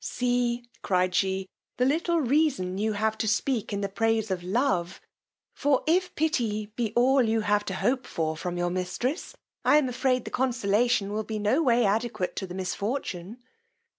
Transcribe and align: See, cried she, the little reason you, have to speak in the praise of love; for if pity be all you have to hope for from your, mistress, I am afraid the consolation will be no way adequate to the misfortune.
See, 0.03 0.65
cried 0.81 1.13
she, 1.13 1.47
the 1.77 1.85
little 1.85 2.19
reason 2.21 2.79
you, 2.79 2.93
have 2.93 3.19
to 3.19 3.27
speak 3.27 3.71
in 3.71 3.81
the 3.81 3.87
praise 3.87 4.31
of 4.31 4.41
love; 4.43 4.99
for 5.53 5.83
if 5.85 6.15
pity 6.15 6.73
be 6.75 6.91
all 6.95 7.21
you 7.21 7.41
have 7.41 7.63
to 7.65 7.75
hope 7.75 8.07
for 8.07 8.35
from 8.35 8.57
your, 8.57 8.71
mistress, 8.71 9.35
I 9.63 9.77
am 9.77 9.87
afraid 9.87 10.25
the 10.25 10.31
consolation 10.31 11.13
will 11.13 11.23
be 11.23 11.37
no 11.37 11.61
way 11.61 11.85
adequate 11.85 12.35
to 12.37 12.47
the 12.47 12.55
misfortune. 12.55 13.43